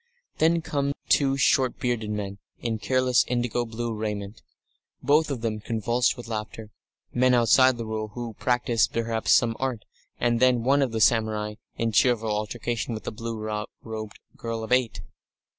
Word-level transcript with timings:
Then 0.39 0.63
come 0.63 0.93
two 1.09 1.37
short 1.37 1.77
bearded 1.77 2.09
men 2.09 2.39
in 2.57 2.79
careless 2.79 3.23
indigo 3.27 3.65
blue 3.65 3.93
raiment, 3.93 4.41
both 5.03 5.29
of 5.29 5.41
them 5.41 5.59
convulsed 5.59 6.17
with 6.17 6.27
laughter 6.27 6.71
men 7.13 7.35
outside 7.35 7.77
the 7.77 7.85
Rule, 7.85 8.07
who 8.15 8.33
practise, 8.39 8.87
perhaps, 8.87 9.31
some 9.31 9.55
art 9.59 9.85
and 10.19 10.39
then 10.39 10.63
one 10.63 10.81
of 10.81 10.91
the 10.91 11.01
samurai, 11.01 11.53
in 11.77 11.91
cheerful 11.91 12.31
altercation 12.31 12.95
with 12.95 13.05
a 13.05 13.11
blue 13.11 13.37
robed 13.83 14.17
girl 14.37 14.63
of 14.63 14.71
eight. 14.71 15.01